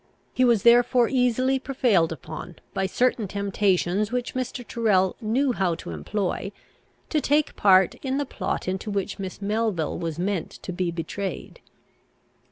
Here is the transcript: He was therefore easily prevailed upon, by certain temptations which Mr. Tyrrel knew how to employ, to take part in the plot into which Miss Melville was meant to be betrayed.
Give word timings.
He 0.33 0.43
was 0.43 0.63
therefore 0.63 1.09
easily 1.09 1.59
prevailed 1.59 2.11
upon, 2.11 2.55
by 2.73 2.87
certain 2.87 3.27
temptations 3.27 4.11
which 4.11 4.33
Mr. 4.33 4.67
Tyrrel 4.67 5.15
knew 5.21 5.51
how 5.51 5.75
to 5.75 5.91
employ, 5.91 6.51
to 7.11 7.21
take 7.21 7.55
part 7.55 7.93
in 8.01 8.17
the 8.17 8.25
plot 8.25 8.67
into 8.67 8.89
which 8.89 9.19
Miss 9.19 9.43
Melville 9.43 9.99
was 9.99 10.17
meant 10.17 10.49
to 10.49 10.73
be 10.73 10.89
betrayed. 10.89 11.61